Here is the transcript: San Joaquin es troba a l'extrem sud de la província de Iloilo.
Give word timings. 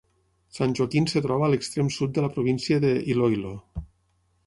San 0.57 0.73
Joaquin 0.79 1.07
es 1.09 1.13
troba 1.27 1.47
a 1.49 1.51
l'extrem 1.55 1.93
sud 1.99 2.17
de 2.17 2.27
la 2.27 2.33
província 2.39 2.83
de 2.87 2.95
Iloilo. 3.15 3.57